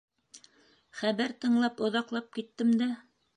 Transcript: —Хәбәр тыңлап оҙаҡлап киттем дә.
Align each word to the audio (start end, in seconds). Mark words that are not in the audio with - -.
—Хәбәр 1.01 1.35
тыңлап 1.45 1.85
оҙаҡлап 1.89 2.33
киттем 2.39 2.73
дә. 2.83 2.89